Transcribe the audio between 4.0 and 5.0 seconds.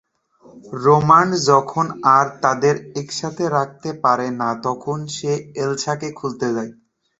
পারে না, তখন